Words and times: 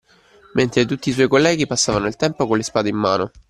Mentre 0.55 0.87
tutti 0.87 1.09
i 1.09 1.11
suoi 1.11 1.27
colleghi 1.27 1.67
passavano 1.67 2.07
il 2.07 2.15
tempo 2.15 2.47
con 2.47 2.57
le 2.57 2.63
spade 2.63 2.89
in 2.89 2.97
mano. 2.97 3.29